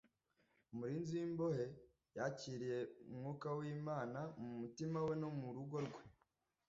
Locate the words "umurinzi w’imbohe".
0.71-1.65